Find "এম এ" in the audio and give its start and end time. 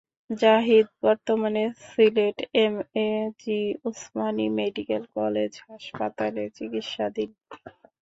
2.61-3.09